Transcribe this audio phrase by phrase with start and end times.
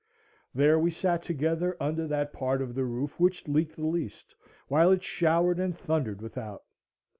[0.55, 4.33] There we sat together under that part of the roof which leaked the least,
[4.67, 6.63] while it showered and thundered without.